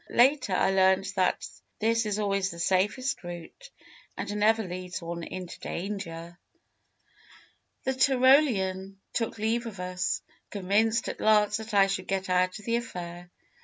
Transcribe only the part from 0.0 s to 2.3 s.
Later I learned that this is